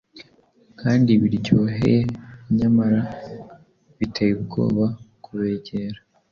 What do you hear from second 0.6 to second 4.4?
Kandi biryohye nyamara biteye